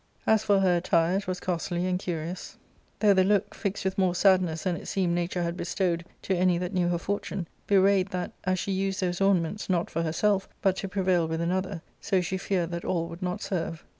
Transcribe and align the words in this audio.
As 0.25 0.43
for 0.43 0.61
her 0.61 0.77
attire, 0.77 1.17
it 1.17 1.27
was 1.27 1.39
costly 1.39 1.85
and 1.85 1.99
curious, 1.99 2.57
ARCADIA,— 2.57 2.57
Book 2.57 3.01
/, 3.01 3.01
83 3.07 3.07
though 3.07 3.13
the 3.13 3.23
look, 3.35 3.53
fixed 3.53 3.85
with 3.85 3.97
more 3.99 4.15
sadness 4.15 4.63
than 4.63 4.75
it 4.75 4.87
seemed 4.87 5.13
nature 5.13 5.43
had 5.43 5.55
bestowed 5.55 6.05
to 6.23 6.35
any 6.35 6.57
th&t 6.57 6.73
knew 6.73 6.87
her 6.87 6.97
fortune, 6.97 7.47
bewrayed 7.67 8.07
that, 8.09 8.31
as 8.43 8.57
she 8.57 8.71
used 8.71 9.01
those 9.01 9.21
ornaments, 9.21 9.69
not 9.69 9.91
for 9.91 10.01
herself, 10.01 10.49
but 10.63 10.75
to 10.77 10.89
prevail 10.89 11.27
with 11.27 11.39
another, 11.39 11.83
so 11.99 12.19
she 12.19 12.37
feared 12.39 12.71
that 12.71 12.83
all 12.83 13.07
would 13.09 13.21
not 13.21 13.43
serve. 13.43 13.85